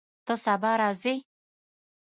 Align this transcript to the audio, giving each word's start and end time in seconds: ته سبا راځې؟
ته 0.25 0.33
سبا 0.43 0.71
راځې؟ 0.81 1.15